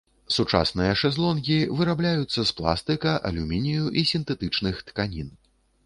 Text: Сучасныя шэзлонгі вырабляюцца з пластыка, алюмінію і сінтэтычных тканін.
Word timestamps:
Сучасныя 0.35 0.93
шэзлонгі 1.01 1.59
вырабляюцца 1.81 2.47
з 2.53 2.57
пластыка, 2.63 3.13
алюмінію 3.31 3.85
і 4.01 4.09
сінтэтычных 4.15 4.85
тканін. 4.91 5.29